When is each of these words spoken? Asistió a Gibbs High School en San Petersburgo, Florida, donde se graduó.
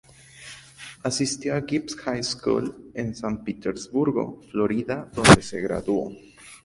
Asistió 1.09 1.53
a 1.55 1.61
Gibbs 1.67 1.95
High 1.95 2.23
School 2.23 2.89
en 2.95 3.13
San 3.15 3.43
Petersburgo, 3.43 4.41
Florida, 4.51 5.07
donde 5.13 5.43
se 5.43 5.61
graduó. 5.61 6.11